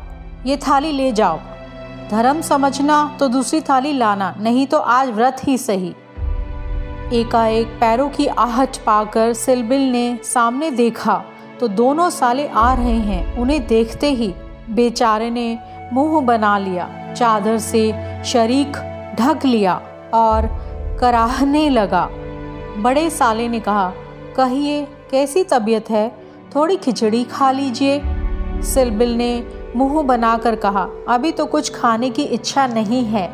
ये 0.46 0.56
थाली 0.56 0.92
ले 0.92 1.12
जाओ। 1.12 1.38
धर्म 2.10 2.40
समझना 2.40 3.16
तो 3.20 3.28
दूसरी 3.28 3.60
थाली 3.60 3.92
लाना, 3.92 4.34
नहीं 4.40 4.66
तो 4.66 4.78
आज 4.78 5.08
व्रत 5.08 5.36
ही 5.44 5.58
सही। 5.58 5.94
एकाएक 7.12 7.66
पैरों 7.80 8.08
की 8.08 8.26
आहट 8.26 8.76
पाकर 8.76 9.32
सिलबिल 9.32 9.90
ने 9.90 10.18
सामने 10.24 10.70
देखा 10.70 11.22
तो 11.60 11.68
दोनों 11.68 12.08
साले 12.10 12.46
आ 12.48 12.72
रहे 12.74 12.96
हैं, 12.98 13.36
उन्हें 13.38 13.66
देखते 13.66 14.10
ही 14.10 14.32
बेचारे 14.70 15.30
ने 15.30 15.58
मुँह 15.92 16.20
बना 16.20 16.56
लिया, 16.58 16.88
चादर 17.14 17.58
से 17.58 17.92
शरीक 18.24 18.76
ढक 19.20 19.44
लिया 19.44 19.74
और 20.14 20.46
कराहने 21.00 21.68
लगा। 21.70 22.08
बड़े 22.78 23.08
साले 23.10 23.48
ने 23.48 23.60
कहा, 23.60 23.92
कहिए, 24.36 24.84
कैसी 25.10 25.44
तबीयत 25.44 25.90
है? 25.90 26.08
थोड़ी 26.54 26.76
खिचड़ी 26.76 27.22
खा 27.24 27.50
लीजिए। 27.50 28.00
सिलबिल 28.64 29.14
ने 29.16 29.32
मुँह 29.76 30.02
बनाकर 30.02 30.56
कहा, 30.56 30.86
अभी 31.08 31.32
तो 31.32 31.46
कुछ 31.46 31.74
खाने 31.74 32.10
की 32.10 32.22
इच्छा 32.22 32.66
नहीं 32.66 33.04
है। 33.04 33.28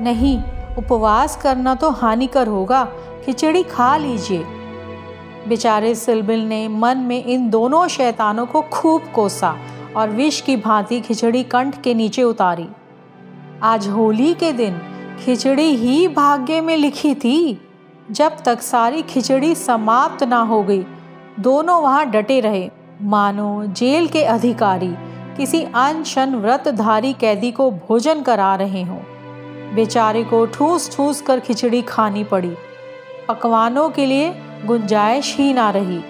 नहीं 0.00 0.38
उपवास 0.78 1.36
करना 1.36 1.74
तो 1.74 1.90
हानिकर 1.90 2.48
होगा। 2.48 2.84
खिचड़ी 3.24 3.62
खा 3.62 3.96
लीजिए। 3.96 4.44
बेचारे 5.48 5.94
सिलबिल 5.94 6.46
ने 6.48 6.68
मन 6.68 6.98
में 6.98 7.24
इन 7.24 7.50
दोनों 7.50 7.88
शैतानों 7.88 8.46
को 8.46 8.62
खूब 8.62 9.02
कोसा 9.14 9.56
और 9.96 10.10
विष 10.10 10.40
की 10.40 10.56
भांति 10.56 11.00
खिचड़ी 11.00 11.42
कंठ 11.42 11.82
के 11.82 11.94
नीचे 11.94 12.22
उतारी। 12.22 12.68
आज 13.62 13.88
होली 13.88 14.34
के 14.34 14.52
दिन 14.52 14.80
खिचड़ी 15.24 15.68
ही 15.76 16.08
भाग्य 16.08 16.60
में 16.60 16.76
लिखी 16.76 17.14
थी। 17.14 17.68
जब 18.10 18.36
तक 18.44 18.62
सारी 18.62 19.02
खिचड़ी 19.02 19.54
समाप्त 19.54 20.22
ना 20.22 20.40
हो 20.40 20.62
गई, 20.62 20.84
दोनों 21.40 21.82
वहाँ 21.82 22.06
डटे 22.06 22.40
रहे। 22.40 22.70
मानो 23.02 23.66
जेल 23.66 24.08
के 24.08 24.24
अधिकारी 24.24 24.94
किसी 25.36 25.62
अनशन 25.64 26.34
व्रतधारी 26.34 27.12
कैदी 27.12 27.50
को 27.52 27.70
भोजन 27.70 28.22
करा 28.22 28.54
रहे 28.54 28.82
हों। 28.82 29.00
बेचारे 29.74 30.24
को 30.24 30.46
ठूस 30.46 30.96
ठूस 30.96 31.20
कर 31.20 31.40
खिचड़ी 31.40 31.82
खानी 31.82 32.24
पड़ी। 32.24 32.56
पकवानों 33.28 33.90
के 33.90 34.06
लिए 34.06 34.34
गुंजाइश 34.64 35.36
ही 35.36 35.52
ना 35.52 35.70
रही। 35.70 36.04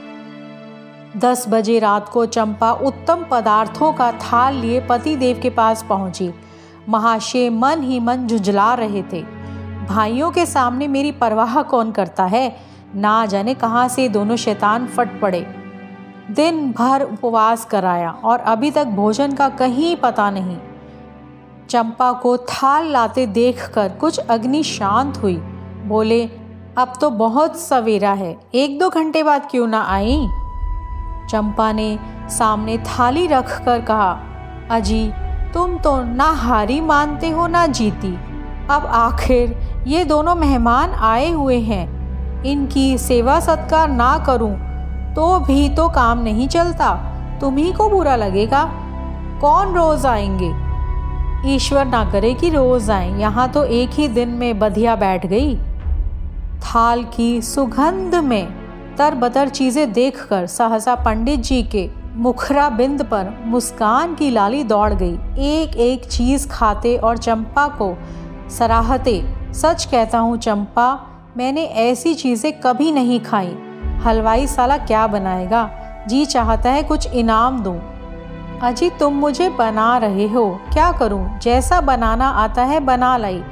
दस 1.16 1.44
बजे 1.48 1.78
रात 1.78 2.08
को 2.08 2.26
चंपा 2.26 2.72
उत्तम 2.72 3.26
पदार्थों 3.30 3.92
का 3.92 4.12
थाल 4.12 4.54
लिए 4.54 4.80
पति 4.80 5.16
देव 5.16 5.40
के 5.42 5.50
पास 5.50 5.84
पहुँची। 5.88 6.32
महाशय 6.88 7.50
मन 7.50 7.82
ही 7.82 8.00
मन 8.00 8.16
जुझला 8.16 8.74
रहे 8.74 9.02
थे। 9.02 9.22
भाइयों 9.86 10.30
के 10.30 10.46
सामने 10.46 10.88
मेरी 10.88 11.12
परवाह 11.12 11.62
कौन 11.62 11.92
करता 11.92 12.24
है? 12.24 12.56
ना 12.94 13.26
जाने 13.26 13.54
कहाँ 13.54 13.88
से 13.88 14.08
दोनों 14.08 14.36
शैतान 14.36 14.86
फट 14.86 15.20
पड़े। 15.20 15.46
दिन 16.30 16.72
भर 16.72 17.02
उपवास 17.02 17.64
कराया 17.64 18.10
और 18.10 18.38
अभी 18.38 18.70
तक 18.70 18.84
भोजन 18.84 19.32
का 19.32 19.48
कहीं 19.48 19.96
पता 19.96 20.30
नहीं। 20.30 20.58
चंपा 21.70 22.12
को 22.12 22.36
थाल 22.36 22.86
लाते 22.86 23.26
देखकर 23.26 23.88
कुछ 23.88 24.18
अग्नि 24.18 24.62
शांत 24.62 25.18
हुई। 25.22 25.36
बोले, 25.86 26.24
अब 26.78 26.92
तो 27.00 27.10
बहुत 27.10 27.56
सवेरा 27.56 28.12
है, 28.12 28.36
एक 28.54 28.78
दो 28.78 28.88
घंटे 28.90 29.22
बाद 29.22 29.48
क्यों 29.50 29.66
ना 29.66 29.82
आई? 29.82 30.26
चंपा 31.30 31.72
ने 31.72 31.98
सामने 32.28 32.78
थाली 32.78 33.26
रख 33.26 33.64
कर 33.64 33.80
कहा, 33.80 34.18
अजी, 34.70 35.12
तुम 35.54 35.76
तो 35.78 36.02
ना 36.02 36.30
हारी 36.30 36.80
मानते 36.80 37.30
हो 37.30 37.46
ना 37.46 37.66
जीती। 37.66 38.14
अब 38.70 38.86
आखिर 38.86 39.56
ये 39.86 40.04
दोनों 40.04 40.34
मेहमान 40.34 40.90
आए 40.90 41.30
हुए 41.30 41.58
हैं। 41.60 42.44
इनकी 42.44 42.98
सेवा 42.98 43.40
सत्कार 43.40 43.88
ना 43.88 44.18
करूँ 44.18 44.52
तो 45.14 45.38
भी 45.40 45.68
तो 45.68 45.88
काम 45.88 46.18
नहीं 46.18 46.48
चलता। 46.48 46.94
तुम्ही 47.40 47.72
को 47.72 47.88
बुरा 47.88 48.16
लगेगा। 48.16 48.64
कौन 49.40 49.74
रोज 49.74 50.06
आएँगे? 50.06 50.50
ईश्वर 51.46 51.84
ना 51.84 52.04
करे 52.12 52.32
कि 52.34 52.48
रोज 52.50 52.90
आए। 52.90 53.10
यहाँ 53.20 53.48
तो 53.52 53.64
एक 53.64 53.90
ही 53.90 54.08
दिन 54.08 54.28
में 54.28 54.58
बधिया 54.58 54.96
बैठ 54.96 55.26
गई। 55.26 55.56
थाल 56.64 57.02
की 57.16 57.40
सुगंध 57.42 58.14
में 58.14 58.94
तर 58.96 59.14
बतर 59.14 59.48
चीज़ें 59.48 59.92
देखकर 59.92 60.46
सहसा 60.46 60.94
पंडित 60.94 61.40
जी 61.40 61.62
के 61.62 61.88
मुखरा 62.16 62.68
बिंद 62.70 63.02
पर 63.02 63.30
मुस्कान 63.46 64.14
की 64.14 64.30
लाली 64.30 64.62
दौड़ 64.64 64.92
गई। 64.92 65.14
एक 65.46 65.76
एक 65.76 66.04
चीज़ 66.04 66.48
खाते 66.48 66.96
और 66.96 67.18
चंपा 67.18 67.66
को 67.68 67.94
सराहते, 68.50 69.22
सच 69.52 69.84
कहता 69.84 70.18
हूँ, 70.18 70.36
चंपा, 70.36 70.88
मैंने 71.36 71.64
ऐसी 71.64 72.14
चीज़ें 72.14 72.52
कभी 72.60 72.90
नहीं 72.92 73.20
खाई। 73.20 73.54
हलवाई 74.04 74.46
साला 74.46 74.76
क्या 74.78 75.06
बनाएगा? 75.06 75.70
जी 76.08 76.24
चाहता 76.26 76.70
है 76.70 76.82
कुछ 76.82 77.06
इनाम 77.06 77.62
दूँ। 77.62 77.78
अजी 78.62 78.88
तुम 78.90 79.14
मुझे 79.14 79.48
बना 79.48 79.96
रहे 79.98 80.26
हो। 80.28 80.44
क्या 80.72 80.90
करूँ? 80.92 81.38
जैसा 81.38 81.80
बनाना 81.80 82.28
आता 82.28 82.64
है 82.64 82.78
बना 82.80 83.16
लाई। 83.16 83.42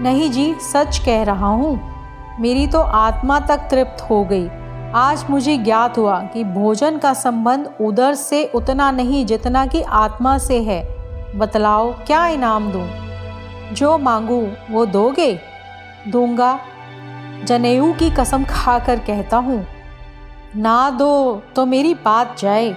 नहीं 0.00 0.30
जी, 0.30 0.54
सच 0.62 0.98
कह 0.98 1.22
रहा 1.22 1.48
हूँ। 1.48 2.38
मेरी 2.40 2.66
तो 2.66 2.80
आत्मा 2.80 3.38
तक 3.40 3.68
तृप्त 3.70 4.02
हो 4.10 4.22
गई। 4.24 4.48
आज 4.94 5.24
मुझे 5.30 5.56
ज्ञात 5.58 5.98
हुआ 5.98 6.18
कि 6.24 6.44
भोजन 6.44 6.98
का 6.98 7.12
संबंध 7.14 7.70
उधर 7.80 8.14
से 8.14 8.44
उतना 8.54 8.90
नहीं 8.90 9.24
जितना 9.26 9.66
कि 9.66 9.82
आत्मा 9.82 10.36
से 10.38 10.60
है। 10.62 10.82
बतलाओ, 11.38 11.92
क्या 12.06 12.26
इनाम 12.26 12.70
दूँ? 12.72 12.86
जो 13.72 13.96
मांगू, 13.98 14.46
वो 14.70 14.86
दोगे? 14.86 15.32
दूँगा। 16.08 16.58
जनेऊ 17.44 17.92
की 17.92 18.10
कसम 18.10 18.44
खाकर 18.44 18.98
कहता 18.98 19.36
हूँ, 19.36 19.64
ना 20.56 20.90
दो 20.90 21.42
तो 21.56 21.66
मेरी 21.66 21.94
बात 21.94 22.38
जाए। 22.38 22.74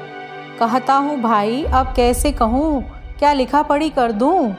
कहता 0.59 0.93
हूँ, 0.93 1.21
भाई, 1.21 1.63
अब 1.63 1.93
कैसे 1.95 2.31
कहूँ? 2.31 2.83
क्या 3.19 3.33
लिखा 3.33 3.61
पढ़ी 3.61 3.89
कर 3.89 4.11
दूँ? 4.11 4.55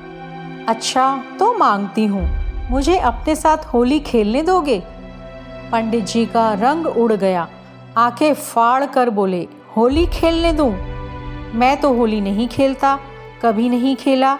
अच्छा 0.68 1.24
तो 1.38 1.54
मांगती 1.54 2.06
हूँ। 2.06 2.28
मुझे 2.70 2.98
अपने 2.98 3.34
साथ 3.36 3.56
होली 3.56 4.00
खेलने 4.00 4.42
दोगे? 4.42 4.82
पंडित 5.72 6.04
जी 6.04 6.26
का 6.26 6.52
रंग 6.52 6.86
उड़ 6.86 7.12
गया। 7.12 7.48
आँखें 7.96 8.34
फाड़ 8.34 8.84
कर 8.86 9.10
बोले, 9.10 9.46
होली 9.76 10.06
खेलने 10.06 10.52
दूँ? 10.52 10.70
मैं 11.54 11.80
तो 11.80 11.92
होली 11.92 12.20
नहीं 12.20 12.48
खेलता, 12.48 12.98
कभी 13.42 13.68
नहीं 13.68 13.96
खेला। 13.96 14.38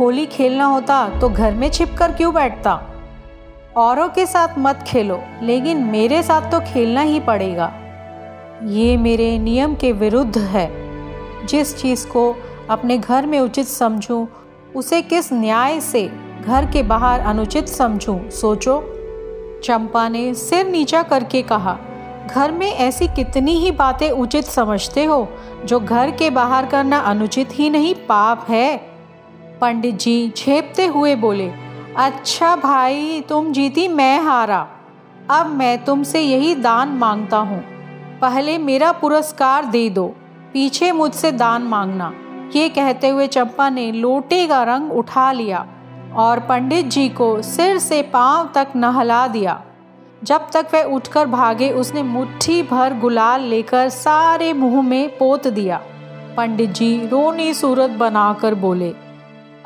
होली 0.00 0.26
खेलना 0.26 0.64
होता 0.64 1.08
तो 1.20 1.28
घर 1.28 1.54
में 1.54 1.70
छिप 1.70 1.94
कर 1.98 2.12
क्यों 2.12 2.34
बैठता? 2.34 2.80
औरों 3.76 4.08
के 4.08 4.26
साथ 4.26 4.48
मत 4.58 4.84
खेलो, 4.86 5.22
लेकिन 5.42 5.84
मेरे 5.84 6.22
साथ 6.22 6.50
तो 6.50 6.60
खेलना 6.60 7.00
ही 7.00 7.20
पड़ेगा। 7.20 7.72
ये 8.64 8.96
मेरे 8.96 9.38
नियम 9.38 9.74
के 9.74 9.92
विरुद्ध 9.92 10.38
है। 10.38 10.70
जिस 11.46 11.76
चीज़ 11.76 12.06
को 12.06 12.36
अपने 12.70 12.98
घर 12.98 13.26
में 13.26 13.40
उचित 13.40 13.66
समझूं, 13.66 14.26
उसे 14.76 15.02
किस 15.02 15.32
न्याय 15.32 15.80
से 15.80 16.12
घर 16.46 16.66
के 16.66 16.82
बाहर 16.82 17.20
अनुचित 17.20 17.68
समझूं, 17.68 18.30
सोचो। 18.30 18.94
चंपा 19.64 20.08
ने 20.08 20.34
सिर 20.34 20.66
नीचा 20.66 21.02
करके 21.02 21.42
कहा, 21.42 21.78
घर 22.34 22.52
में 22.52 22.72
ऐसी 22.72 23.06
कितनी 23.06 23.52
ही 23.52 23.70
बातें 23.70 24.10
उचित 24.10 24.44
समझते 24.44 25.04
हो, 25.04 25.28
जो 25.64 25.80
घर 25.80 26.10
के 26.10 26.30
बाहर 26.30 26.66
करना 26.66 26.98
अनुचित 26.98 27.48
ही 27.52 27.70
नहीं, 27.70 27.94
पाप 27.94 28.46
है। 28.48 28.76
पंडित 29.60 29.98
जी 29.98 30.32
झेपते 30.36 30.86
हुए 30.86 31.16
बोले 31.16 31.52
अच्छा 31.96 32.56
भाई, 32.56 33.24
तुम 33.28 33.52
जीती 33.52 33.88
मैं 33.88 34.20
हारा। 34.20 34.68
अब 35.30 35.46
मैं 35.46 35.84
तुमसे 35.84 36.20
यही 36.20 36.54
दान 36.54 36.88
माँगता 36.88 37.36
हूँ। 37.36 37.71
पहले 38.22 38.56
मेरा 38.58 38.90
पुरस्कार 38.92 39.64
दे 39.64 39.88
दो, 39.90 40.04
पीछे 40.52 40.90
मुझसे 40.92 41.30
दान 41.32 41.62
मांगना। 41.62 42.12
ये 42.54 42.68
कहते 42.68 43.08
हुए 43.08 43.26
चंपा 43.26 43.68
ने 43.70 43.90
लोटे 43.92 44.46
का 44.46 44.62
रंग 44.64 44.92
उठा 44.92 45.30
लिया 45.32 45.64
और 46.16 46.40
पंडित 46.40 46.86
जी 46.86 47.08
को 47.10 47.30
सिर 47.42 47.78
से 47.78 48.00
पाँव 48.12 48.50
तक 48.54 48.72
नहला 48.76 49.26
दिया। 49.28 49.60
जब 50.22 50.46
तक 50.52 50.68
वह 50.74 50.92
उठकर 50.94 51.26
भागे, 51.26 51.70
उसने 51.72 52.02
मुट्ठी 52.02 52.62
भर 52.62 52.98
गुलाल 53.00 53.40
लेकर 53.44 53.88
सारे 53.88 54.52
मुँह 54.52 54.80
में 54.82 55.08
पोत 55.18 55.48
दिया। 55.48 55.80
पंडित 56.36 56.70
जी 56.70 56.94
रोनी 57.06 57.52
सूरत 57.54 57.98
बनाकर 57.98 58.54
बोले, 58.56 58.92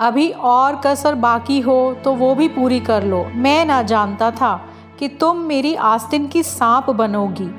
अभी 0.00 0.28
और 0.30 0.80
कसर 0.86 1.14
बाकी 1.16 1.60
हो 1.60 1.78
तो 2.04 2.14
वो 2.14 2.34
भी 2.34 2.48
पूरी 2.48 2.80
कर 2.80 3.04
लो। 3.04 3.24
मैं 3.36 3.64
ना 3.66 3.82
जानता 3.84 4.30
था 4.32 4.56
कि 4.98 5.08
तुम 5.10 5.44
मेरी 5.44 5.74
आस्तीन 5.84 6.26
की 6.28 6.42
सांप 6.44 6.90
बनोगी। 6.92 7.50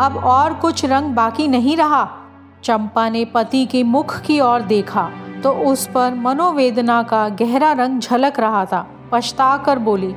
अब 0.00 0.16
और 0.16 0.54
कुछ 0.54 0.84
रंग 0.84 1.14
बाकी 1.14 1.46
नहीं 1.48 1.76
रहा। 1.76 2.08
चंपा 2.64 3.08
ने 3.08 3.24
पति 3.24 3.64
के 3.66 3.82
मुख 3.82 4.20
की 4.20 4.38
ओर 4.40 4.62
देखा 4.62 5.08
तो 5.44 5.52
उस 5.64 5.86
पर 5.86 6.14
मनोवेदना 6.14 7.02
का 7.02 7.28
गहरा 7.28 7.72
रंग 7.72 8.00
झलक 8.00 8.40
रहा 8.40 8.64
था। 8.64 8.86
पछता 9.12 9.56
कर 9.56 9.78
बोली, 9.78 10.12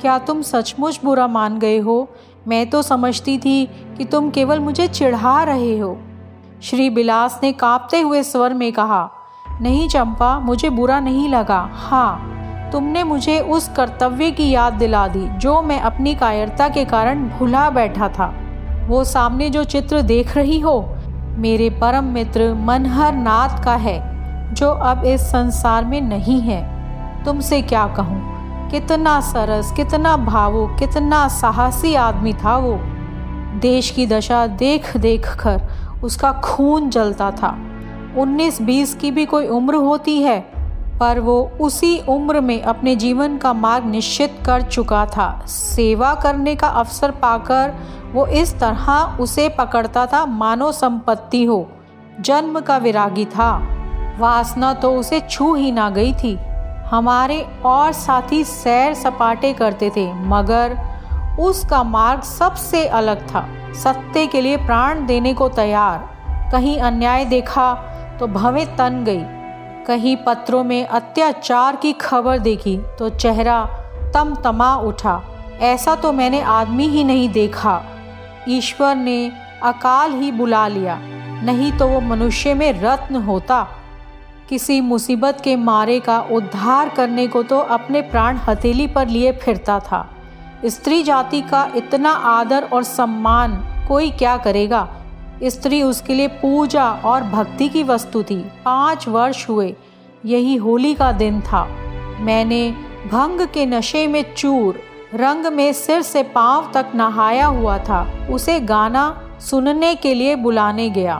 क्या 0.00 0.18
तुम 0.18 0.42
सचमुच 0.42 1.00
बुरा 1.04 1.26
मान 1.26 1.58
गए 1.58 1.78
हो? 1.78 2.08
मैं 2.48 2.68
तो 2.70 2.82
समझती 2.82 3.38
थी 3.38 3.64
कि 3.96 4.04
तुम 4.04 4.30
केवल 4.30 4.60
मुझे 4.60 4.86
चिढ़ा 4.88 5.42
रहे 5.42 5.78
हो। 5.78 5.96
श्री 6.62 6.88
बिलास 6.90 7.38
ने 7.42 7.52
कांपते 7.52 8.00
हुए 8.00 8.22
स्वर 8.22 8.54
में 8.54 8.72
कहा, 8.72 9.08
नहीं 9.60 9.88
चंपा, 9.88 10.38
मुझे 10.38 10.70
बुरा 10.70 11.00
नहीं 11.00 11.28
लगा। 11.28 11.68
हाँ 11.74 12.70
तुमने 12.72 13.02
मुझे 13.04 13.38
उस 13.40 13.68
कर्तव्य 13.76 14.30
की 14.30 14.50
याद 14.50 14.72
दिला 14.72 15.06
दी, 15.08 15.26
जो 15.28 15.60
मैं 15.62 15.80
अपनी 15.80 16.14
कायरता 16.14 16.68
के 16.68 16.84
कारण 16.84 17.28
भुला 17.28 17.68
बैठा 17.70 18.08
था। 18.08 18.34
वो 18.88 19.04
सामने 19.04 19.50
जो 19.50 19.64
चित्र 19.64 20.02
देख 20.02 20.36
रही 20.36 20.60
हो, 20.60 20.94
मेरे 21.38 21.70
परम 21.70 22.04
मित्र 22.04 22.54
मनहर 22.54 23.12
नाथ 23.12 23.64
का 23.64 23.74
है, 23.74 24.12
जो 24.54 24.70
अब 24.70 25.04
इस 25.04 25.20
संसार 25.20 25.84
में 25.84 26.00
नहीं 26.00 26.40
है। 26.40 26.72
तुमसे 27.24 27.62
क्या 27.62 27.86
कहूँ? 27.86 28.32
कितना 28.70 29.20
सरस, 29.20 29.72
कितना 29.72 30.16
भावुक, 30.16 30.76
कितना 30.78 31.28
साहसी 31.28 31.94
आदमी 31.94 32.32
था 32.32 32.56
वो। 32.56 32.78
देश 33.60 33.90
की 33.90 34.06
दशा 34.06 34.46
देख 34.46 34.96
देख 34.96 35.36
कर 35.40 35.62
उसका 36.04 36.32
खून 36.32 36.90
जलता 36.90 37.30
था। 37.30 37.58
उन्नीस 38.18 38.62
बीस 38.62 38.94
की 38.94 39.10
भी 39.10 39.26
कोई 39.26 39.46
उम्र 39.46 39.74
होती 39.74 40.22
है 40.22 40.51
पर 41.02 41.20
वो 41.20 41.50
उसी 41.60 41.98
उम्र 42.08 42.40
में 42.40 42.62
अपने 42.62 42.96
जीवन 42.96 43.36
का 43.36 43.52
मार्ग 43.52 43.84
निश्चित 43.84 44.38
कर 44.46 44.62
चुका 44.62 45.06
था। 45.06 45.44
सेवा 45.46 46.14
करने 46.14 46.54
का 46.56 46.68
अवसर 46.68 47.10
पाकर 47.10 47.72
वो 48.12 48.26
इस 48.26 48.58
तरह 48.60 49.18
उसे 49.20 49.48
पकड़ता 49.48 50.06
था, 50.06 50.26
मानो 50.26 50.72
संपत्ति 50.72 51.44
हो। 51.44 51.72
जन्म 52.20 52.60
का 52.60 52.76
विरागी 52.76 53.24
था। 53.24 53.50
वासना 54.18 54.72
तो 54.74 54.92
उसे 54.92 55.20
छू 55.20 55.54
ही 55.54 55.72
ना 55.72 55.90
गई 55.90 56.12
थी। 56.14 56.38
हमारे 56.86 57.40
और 57.64 57.92
साथी 57.92 58.44
सैर 58.44 58.94
सपाटे 58.94 59.52
करते 59.52 59.90
थे, 59.96 60.12
मगर 60.14 60.78
उसका 61.40 61.82
मार्ग 61.82 62.22
सबसे 62.22 62.86
अलग 62.86 63.28
था। 63.34 63.46
सत्य 63.74 64.26
के 64.26 64.40
लिए 64.40 64.56
प्राण 64.56 65.06
देने 65.06 65.34
को 65.34 65.48
तैयार। 65.48 66.10
कहीं 66.52 66.80
अन्याय 66.80 67.24
देखा 67.24 67.72
तो 68.20 68.26
भवें 68.26 68.66
तन 68.76 69.04
गई। 69.04 69.41
कहीं 69.86 70.16
पत्रों 70.16 70.62
में 70.64 70.86
अत्याचार 70.86 71.76
की 71.76 71.92
खबर 71.92 72.38
देखी 72.38 72.76
तो 72.98 73.08
चेहरा 73.08 73.64
तम 74.14 74.34
तमा 74.34 74.74
उठा। 74.76 75.20
ऐसा 75.60 75.94
तो 75.96 76.12
मैंने 76.12 76.40
आदमी 76.40 76.86
ही 76.88 77.04
नहीं 77.04 77.28
देखा। 77.28 77.80
ईश्वर 78.48 78.94
ने 78.96 79.32
अकाल 79.62 80.12
ही 80.12 80.30
बुला 80.32 80.66
लिया, 80.68 80.98
नहीं 81.44 81.72
तो 81.72 81.86
वो 81.88 82.00
मनुष्य 82.00 82.54
में 82.54 82.72
रत्न 82.80 83.16
होता। 83.16 83.66
किसी 84.48 84.80
मुसीबत 84.80 85.40
के 85.40 85.56
मारे 85.56 85.98
का 86.00 86.20
उद्धार 86.32 86.88
करने 86.88 87.26
को 87.26 87.42
तो 87.42 87.58
अपने 87.58 88.00
प्राण 88.02 88.38
हथेली 88.38 88.86
पर 88.86 89.08
लिए 89.08 89.32
फिरता 89.32 89.78
था। 89.80 90.08
स्त्री 90.66 91.02
जाति 91.02 91.40
का 91.40 91.68
इतना 91.76 92.10
आदर 92.10 92.68
और 92.72 92.82
सम्मान 92.82 93.56
कोई 93.88 94.10
क्या 94.10 94.36
करेगा? 94.36 94.88
स्त्री 95.44 95.82
उसके 95.82 96.14
लिए 96.14 96.28
पूजा 96.28 96.90
और 96.92 97.22
भक्ति 97.22 97.68
की 97.68 97.82
वस्तु 97.82 98.22
थी। 98.22 98.38
पाँच 98.64 99.08
वर्ष 99.08 99.48
हुए, 99.48 99.74
यही 100.24 100.56
होली 100.56 100.94
का 100.94 101.12
दिन 101.12 101.40
था। 101.40 101.64
मैंने 102.20 102.70
भंग 103.12 103.46
के 103.46 103.66
नशे 103.66 104.06
में 104.06 104.34
चूर, 104.34 104.80
रंग 105.14 105.46
में 105.46 105.72
सिर 105.72 106.02
से 106.02 106.22
पाँव 106.22 106.70
तक 106.74 106.92
नहाया 106.94 107.46
हुआ 107.46 107.78
था। 107.78 108.28
उसे 108.30 108.60
गाना 108.60 109.22
सुनने 109.40 109.94
के 109.94 110.14
लिए 110.14 110.36
बुलाने 110.36 110.90
गया। 110.90 111.16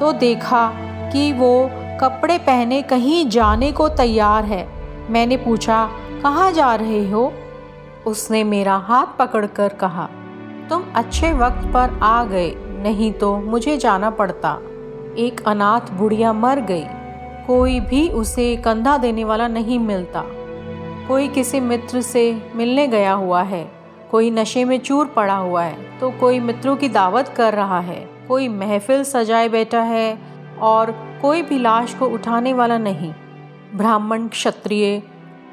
तो 0.00 0.12
देखा 0.12 0.66
कि 1.12 1.32
वो 1.32 1.70
कपड़े 2.00 2.38
पहने 2.38 2.82
कहीं 2.82 3.28
जाने 3.28 3.72
को 3.72 3.88
तैयार 3.88 4.44
है। 4.44 4.66
मैंने 5.10 5.36
पूछा, 5.36 5.88
कहाँ 6.22 6.52
जा 6.52 6.74
रहे 6.74 7.10
हो? 7.10 7.32
उसने 8.06 8.44
मेरा 8.44 8.76
हाथ 8.76 9.06
पकड़कर 9.18 9.68
कहा, 9.68 10.08
तुम 10.70 10.84
अच्छे 10.94 11.32
वक्त 11.32 11.66
पर 11.66 11.98
आ 12.02 12.24
गए। 12.24 12.50
नहीं 12.82 13.12
तो 13.12 13.36
मुझे 13.36 13.76
जाना 13.76 14.10
पड़ता। 14.10 14.58
एक 15.18 15.42
अनाथ 15.46 15.92
बुढ़िया 15.92 16.32
मर 16.32 16.60
गई। 16.60 16.84
कोई 17.46 17.80
भी 17.80 18.08
उसे 18.08 18.56
कंधा 18.56 18.98
देने 18.98 19.24
वाला 19.24 19.48
नहीं 19.48 19.78
मिलता। 19.78 20.24
कोई 21.08 21.28
किसी 21.28 21.60
मित्र 21.60 22.00
से 22.00 22.52
मिलने 22.56 22.86
गया 22.86 23.12
हुआ 23.12 23.42
है। 23.42 23.72
कोई 24.10 24.30
नशे 24.30 24.64
में 24.64 24.80
चूर 24.80 25.06
पड़ा 25.06 25.36
हुआ 25.36 25.62
है। 25.62 25.98
तो 25.98 26.10
कोई 26.10 26.40
मित्रों 26.40 26.76
की 26.76 26.88
दावत 26.88 27.28
कर 27.28 27.54
रहा 27.54 27.80
है। 27.80 28.10
कोई 28.28 28.48
महफिल 28.48 29.04
सजाए 29.04 29.48
बैठा 29.48 29.80
है 29.80 30.18
और 30.60 30.90
कोई 31.22 31.42
भी 31.42 31.58
लाश 31.58 31.94
को 31.94 32.06
उठाने 32.06 32.52
वाला 32.52 32.78
नहीं। 32.78 33.14
ब्राह्मण 33.74 34.28
क्षत्रिय, 34.28 35.02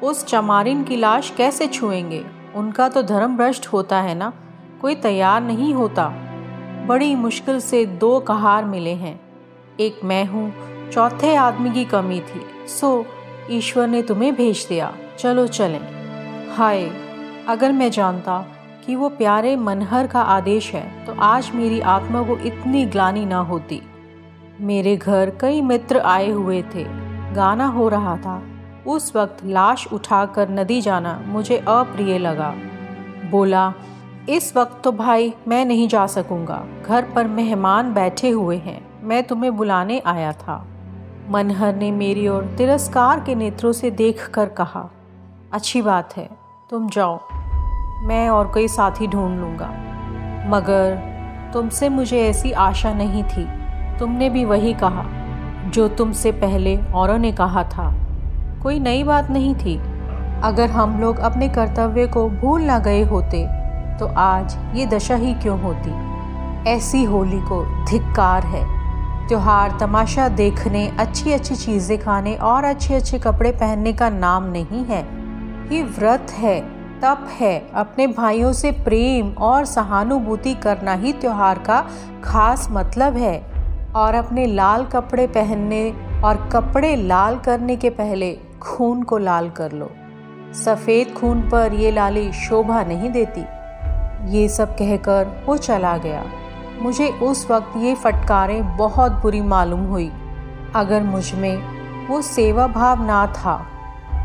उस 0.02 0.26
चमारिन 0.26 0.84
की 0.84 0.96
लाश 0.96 1.30
कैसे 1.36 1.66
छुएँगे? 1.66 2.24
उनका 2.54 2.88
तो 2.88 3.02
धर्म 3.02 3.36
भ्रष्ट 3.36 3.66
होता 3.66 4.00
है 4.00 4.14
ना? 4.14 4.32
कोई 4.82 4.94
तैयार 4.94 5.42
नहीं 5.42 5.74
होता। 5.74 6.29
बड़ी 6.86 7.14
मुश्किल 7.14 7.60
से 7.60 7.84
दो 7.86 8.18
कहार 8.20 8.64
मिले 8.64 8.94
हैं। 8.94 9.20
एक 9.80 10.00
मैं 10.04 10.24
हूँ, 10.26 10.52
चौथे 10.90 11.34
आदमी 11.34 11.70
की 11.70 11.84
कमी 11.84 12.20
थी। 12.20 12.68
सो, 12.68 13.04
ईश्वर 13.50 13.86
ने 13.88 14.02
तुम्हें 14.02 14.34
भेज 14.34 14.66
दिया। 14.68 14.92
चलो 15.18 15.46
चलें। 15.46 15.80
हाय, 16.56 16.90
अगर 17.48 17.72
मैं 17.72 17.90
जानता 17.90 18.44
कि 18.86 18.94
वो 18.96 19.08
प्यारे 19.08 19.56
मनहर 19.56 20.06
का 20.06 20.22
आदेश 20.22 20.72
है 20.74 21.04
तो 21.06 21.14
आज 21.20 21.50
मेरी 21.54 21.80
आत्मा 21.80 22.22
को 22.22 22.36
इतनी 22.38 22.84
ग्लानी 22.86 23.24
ना 23.24 23.38
होती। 23.42 23.80
मेरे 24.60 24.96
घर 24.96 25.32
कई 25.40 25.60
मित्र 25.62 25.98
आए 25.98 26.30
हुए 26.30 26.62
थे। 26.74 26.84
गाना 27.34 27.66
हो 27.66 27.88
रहा 27.88 28.16
था। 28.16 28.42
उस 28.86 29.14
वक्त 29.16 29.44
लाश 29.44 29.86
उठाकर 29.92 30.48
नदी 30.48 30.80
जाना 30.80 31.22
मुझे 31.26 31.56
अप्रिय 31.58 32.18
लगा। 32.18 32.54
बोला 33.30 33.72
इस 34.28 34.56
वक्त 34.56 34.80
तो 34.84 34.92
भाई 34.92 35.34
मैं 35.48 35.64
नहीं 35.64 35.88
जा 35.88 36.06
सकूँगा। 36.06 36.64
घर 36.86 37.04
पर 37.04 37.26
मेहमान 37.26 37.94
बैठे 37.94 38.30
हुए 38.30 38.56
हैं। 38.56 38.80
मैं 39.02 39.22
तुम्हें 39.22 39.56
बुलाने 39.56 40.02
आया 40.06 40.32
था। 40.32 40.66
मनहर 41.30 41.74
ने 41.74 41.90
मेरी 41.90 42.28
ओर 42.28 42.54
तिरस्कार 42.58 43.20
के 43.20 43.34
नेत्रों 43.34 43.72
से 43.72 43.90
देख 43.90 44.26
कर 44.28 44.48
कहा, 44.48 44.90
अच्छी 45.52 45.82
बात 45.82 46.16
है, 46.16 46.28
तुम 46.70 46.88
जाओ। 46.88 47.20
मैं 48.02 48.28
और 48.28 48.46
कोई 48.46 48.68
साथी 48.68 49.06
ढूंढ 49.06 49.40
लूँगा। 49.40 49.68
मगर 50.46 50.98
तुमसे 51.52 51.88
मुझे 51.88 52.22
ऐसी 52.28 52.52
आशा 52.52 52.92
नहीं 52.92 53.24
थी। 53.24 53.46
तुमने 53.98 54.30
भी 54.30 54.44
वही 54.44 54.74
कहा, 54.74 55.04
जो 55.70 55.88
तुमसे 55.88 56.32
पहले 56.32 56.76
औरों 56.94 57.18
ने 57.18 57.32
कहा 57.32 57.64
था। 57.64 57.94
कोई 58.62 58.78
नई 58.80 59.02
बात 59.04 59.30
नहीं 59.30 59.54
थी। 59.54 59.80
अगर 60.44 60.70
हम 60.70 61.00
लोग 61.00 61.18
अपने 61.18 61.48
कर्तव्य 61.48 62.06
को 62.06 62.28
भूल 62.28 62.62
ना 62.62 62.78
गए 62.78 63.02
होते 63.02 63.59
तो 64.00 64.06
आज 64.16 64.56
ये 64.74 64.86
दशा 64.86 65.14
ही 65.14 65.34
क्यों 65.34 65.60
होती? 65.60 65.90
ऐसी 66.70 67.04
होली 67.04 67.40
को 67.40 67.62
धिक्कार 67.86 68.46
है। 68.46 68.62
त्यौहार 69.28 69.76
तमाशा 69.80 70.28
देखने 70.28 70.86
अच्छी 70.98 71.32
अच्छी 71.32 71.54
चीज़ें 71.54 71.98
खाने 71.98 72.34
और 72.34 72.64
अच्छे 72.64 72.94
अच्छे 72.94 73.18
कपड़े 73.18 73.50
पहनने 73.52 73.92
का 73.92 74.08
नाम 74.10 74.44
नहीं 74.44 74.84
है। 74.84 75.02
ये 75.74 75.82
व्रत 75.82 76.30
है, 76.30 76.60
तप 77.00 77.28
है। 77.40 77.70
अपने 77.74 78.06
भाइयों 78.06 78.52
से 78.52 78.70
प्रेम 78.70 79.28
और 79.28 79.64
सहानुभूति 79.64 80.54
करना 80.54 80.94
ही 80.94 81.12
त्यौहार 81.12 81.58
का 81.58 81.80
खास 82.24 82.68
मतलब 82.70 83.16
है। 83.16 83.38
और 83.96 84.14
अपने 84.14 84.46
लाल 84.46 84.84
कपड़े 84.84 85.26
पहनने 85.26 85.90
और 86.24 86.48
कपड़े 86.52 86.96
लाल 86.96 87.38
करने 87.38 87.76
के 87.76 87.90
पहले 87.90 88.38
खून 88.62 89.02
को 89.02 89.18
लाल 89.18 89.50
कर 89.50 89.72
लो। 89.72 89.90
सफ़ेद 90.54 91.14
खून 91.14 91.40
पर 91.42 91.72
ये 91.74 91.90
लाली 91.90 92.32
शोभा 92.32 92.82
नहीं 92.82 93.10
देती। 93.10 93.44
ये 94.28 94.48
सब 94.48 94.74
कहकर 94.74 95.44
वो 95.46 95.56
चला 95.58 95.96
गया। 95.98 96.24
मुझे 96.82 97.08
उस 97.22 97.46
वक्त 97.50 97.76
ये 97.76 97.94
फटकारें 97.94 98.76
बहुत 98.76 99.12
बुरी 99.22 99.40
मालूम 99.40 99.84
हुई। 99.86 100.10
अगर 100.74 101.02
मुझमें 101.02 102.06
वो 102.08 102.20
सेवा 102.22 102.66
भाव 102.68 103.04
ना 103.04 103.26
था 103.36 103.56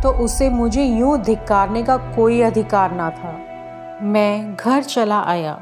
तो 0.04 0.10
उसे 0.24 0.50
मुझे 0.50 0.84
यूँ 0.84 1.18
धिक्कारने 1.22 1.84
का 1.84 1.98
कोई 2.16 2.42
अधिकार 2.42 2.92
ना 2.92 3.10
था। 3.12 3.32
मैं 4.04 4.56
घर 4.56 4.84
चला 4.84 5.20
आया, 5.22 5.54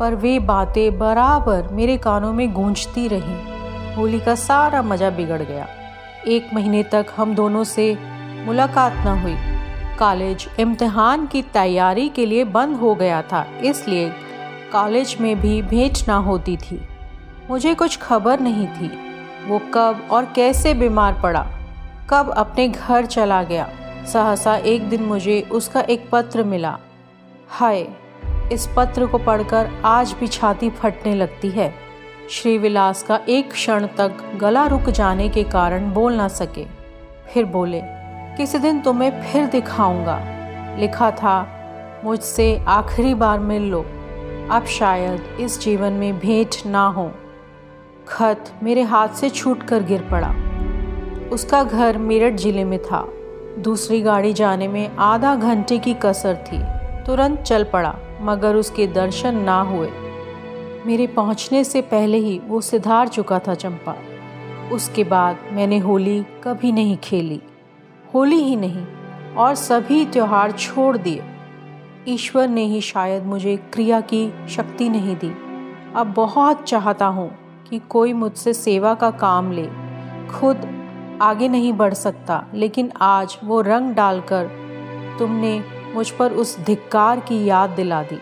पर 0.00 0.14
वे 0.14 0.38
बातें 0.38 0.98
बराबर 0.98 1.68
मेरे 1.72 1.96
कानों 1.98 2.32
में 2.32 2.52
गूंजती 2.52 3.06
रहीं। 3.08 3.94
होली 3.94 4.20
का 4.20 4.34
सारा 4.34 4.82
मज़ा 4.82 5.10
बिगड़ 5.10 5.42
गया। 5.42 5.66
एक 6.26 6.50
महीने 6.54 6.82
तक 6.82 7.06
हम 7.16 7.34
दोनों 7.34 7.64
से 7.66 7.96
मुलाकात 8.46 8.92
न 9.06 9.18
हुई। 9.20 9.36
कॉलेज 9.98 10.48
इम्तिहान 10.60 11.26
की 11.26 11.42
तैयारी 11.52 12.08
के 12.08 12.26
लिए 12.26 12.44
बंद 12.46 12.76
हो 12.76 12.94
गया 12.94 13.20
था, 13.22 13.44
इसलिए 13.62 14.08
कॉलेज 14.72 15.16
में 15.20 15.40
भी 15.40 15.60
भेंट 15.62 15.98
ना 16.08 16.16
होती 16.18 16.56
थी। 16.56 16.80
मुझे 17.50 17.74
कुछ 17.74 17.96
खबर 17.98 18.40
नहीं 18.40 18.66
थी, 18.68 18.90
वो 19.48 19.58
कब 19.74 20.08
और 20.10 20.32
कैसे 20.36 20.74
बीमार 20.74 21.20
पड़ा, 21.22 21.46
कब 22.10 22.30
अपने 22.30 22.68
घर 22.68 23.06
चला 23.06 23.42
गया। 23.42 23.68
सहसा 24.12 24.56
एक 24.56 24.88
दिन 24.88 25.02
मुझे 25.02 25.40
उसका 25.52 25.80
एक 25.80 26.08
पत्र 26.12 26.42
मिला। 26.44 26.76
हाय, 27.50 27.86
इस 28.52 28.68
पत्र 28.76 29.06
को 29.06 29.18
पढ़कर 29.18 29.70
आज 29.84 30.14
भी 30.20 30.28
छाती 30.28 30.70
फटने 30.72 31.14
लगती 31.14 31.50
है। 31.50 31.72
श्रीविलास 32.30 33.02
का 33.02 33.20
एक 33.28 33.50
क्षण 33.50 33.86
तक 33.98 34.22
गला 34.40 34.66
रुक 34.66 34.88
जाने 34.90 35.28
के 35.28 35.42
कारण 35.44 35.90
बोल 35.92 36.14
ना 36.14 36.28
सके। 36.30 36.64
फिर 37.28 37.44
बोले 37.46 37.80
किसी 38.36 38.58
दिन 38.58 38.80
तुम्हें 38.80 39.22
फिर 39.22 39.46
दिखाऊँगा। 39.46 40.20
लिखा 40.78 41.10
था, 41.10 41.46
मुझसे 42.04 42.64
आखिरी 42.68 43.14
बार 43.14 43.40
मिल 43.40 43.62
लो। 43.62 43.84
अब 44.50 44.64
शायद 44.66 45.36
इस 45.40 45.60
जीवन 45.60 45.92
में 45.92 46.18
भेंट 46.18 46.56
ना 46.66 46.86
हो। 46.86 47.10
खत 48.08 48.52
मेरे 48.62 48.82
हाथ 48.82 49.08
से 49.08 49.30
छूट 49.30 49.62
कर 49.62 49.82
गिर 49.82 50.08
पड़ा। 50.10 50.34
उसका 51.28 51.64
घर 51.64 51.98
मेरठ 51.98 52.34
ज़िले 52.34 52.64
में 52.64 52.78
था। 52.82 53.08
दूसरी 53.58 54.00
गाड़ी 54.00 54.32
जाने 54.32 54.68
में 54.68 54.96
आधा 54.96 55.34
घंटे 55.34 55.78
की 55.78 55.94
कसर 55.94 56.34
थी। 56.34 56.58
तुरंत 57.04 57.40
चल 57.40 57.64
पड़ा, 57.64 57.94
मगर 58.20 58.56
उसके 58.56 58.86
दर्शन 58.86 59.36
ना 59.36 59.60
हुए। 59.60 59.90
मेरे 60.86 61.06
पहुँचने 61.06 61.64
से 61.64 61.80
पहले 61.80 62.18
ही 62.18 62.40
वो 62.46 62.60
सिधार 62.60 63.08
चुका 63.08 63.38
था 63.38 63.54
चंपा। 63.54 63.96
उसके 64.72 65.04
बाद 65.04 65.38
मैंने 65.52 65.78
होली 65.78 66.26
कभी 66.44 66.72
नहीं 66.72 66.96
खेली। 66.96 67.42
होली 68.14 68.36
ही 68.36 68.56
नहीं, 68.56 68.84
और 69.34 69.54
सभी 69.54 70.04
त्योहार 70.06 70.52
छोड़ 70.52 70.96
दिए। 70.96 71.22
ईश्वर 72.08 72.48
ने 72.48 72.64
ही 72.64 72.80
शायद 72.80 73.24
मुझे 73.24 73.56
क्रिया 73.72 74.00
की 74.00 74.48
शक्ति 74.48 74.88
नहीं 74.88 75.16
दी। 75.16 75.32
अब 75.96 76.12
बहुत 76.16 76.62
चाहता 76.62 77.06
हूँ 77.06 77.30
कि 77.68 77.78
कोई 77.88 78.12
मुझसे 78.12 78.52
सेवा 78.52 78.94
का 78.94 79.10
काम 79.10 79.52
ले। 79.52 79.68
खुद 80.30 80.68
आगे 81.22 81.48
नहीं 81.48 81.72
बढ़ 81.72 81.94
सकता, 81.94 82.44
लेकिन 82.54 82.90
आज 83.00 83.38
वो 83.44 83.60
रंग 83.60 83.94
डालकर 83.94 84.50
तुमने 85.18 85.62
मुझ 85.94 86.10
पर 86.10 86.32
उस 86.32 86.58
धिक्कार 86.60 87.20
की 87.20 87.44
याद 87.44 87.70
दिला 87.70 88.02
दी। 88.02 88.18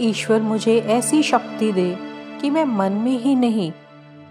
ईश्वर 0.00 0.40
मुझे 0.40 0.78
ऐसी 0.78 1.22
शक्ति 1.22 1.72
दे 1.72 1.94
कि 2.40 2.50
मैं 2.50 2.64
मन 2.64 2.92
में 2.92 3.18
ही 3.18 3.34
नहीं, 3.34 3.70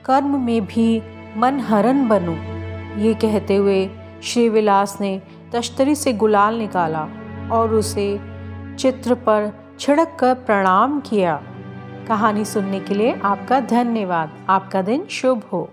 कर्म 0.05 0.39
में 0.39 0.65
भी 0.65 1.01
मन 1.37 1.59
हरण 1.59 2.07
बनूं। 2.07 2.35
ये 3.01 3.13
कहते 3.13 3.55
हुए 3.55 3.85
श्री 4.23 4.49
विलास 4.49 4.97
ने 5.01 5.21
तश्तरी 5.53 5.95
से 5.95 6.13
गुलाल 6.13 6.55
निकाला 6.55 7.07
और 7.51 7.73
उसे 7.73 8.19
चित्र 8.79 9.13
पर 9.13 9.51
छिड़क 9.79 10.17
कर 10.19 10.33
प्रणाम 10.33 10.99
किया। 10.99 11.43
कहानी 12.07 12.45
सुनने 12.45 12.79
के 12.79 12.93
लिए 12.93 13.19
आपका 13.23 13.59
धन्यवाद। 13.59 14.31
आपका 14.49 14.81
दिन 14.81 15.05
शुभ 15.09 15.43
हो। 15.53 15.69